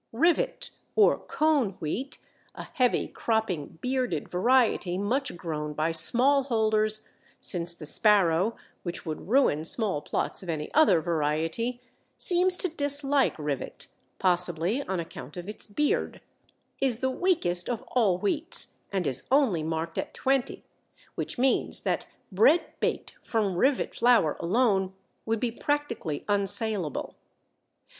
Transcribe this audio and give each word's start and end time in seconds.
Rivet 0.13 0.71
or 0.95 1.19
cone 1.19 1.73
wheat, 1.73 2.17
a 2.55 2.63
heavy 2.73 3.07
cropping 3.07 3.77
bearded 3.81 4.27
variety 4.27 4.97
much 4.97 5.37
grown 5.37 5.73
by 5.73 5.91
small 5.91 6.41
holders, 6.41 7.07
since 7.39 7.75
the 7.75 7.85
sparrow, 7.85 8.55
which 8.81 9.05
would 9.05 9.29
ruin 9.29 9.63
small 9.63 10.01
plots 10.01 10.41
of 10.41 10.49
any 10.49 10.73
other 10.73 11.01
variety, 11.01 11.83
seems 12.17 12.57
to 12.57 12.67
dislike 12.67 13.35
Rivet, 13.37 13.85
possibly 14.17 14.81
on 14.81 14.99
account 14.99 15.37
of 15.37 15.47
its 15.47 15.67
beard, 15.67 16.19
is 16.79 17.01
the 17.01 17.11
weakest 17.11 17.69
of 17.69 17.83
all 17.89 18.17
wheats, 18.17 18.79
and 18.91 19.05
is 19.05 19.27
only 19.31 19.61
marked 19.61 19.99
at 19.99 20.15
20, 20.15 20.63
which 21.13 21.37
means 21.37 21.81
that 21.81 22.07
bread 22.31 22.65
baked 22.79 23.13
from 23.21 23.55
Rivet 23.55 23.93
flour 23.93 24.35
alone 24.39 24.95
would 25.27 25.39
be 25.39 25.51
practically 25.51 26.25
unsaleable. 26.27 27.13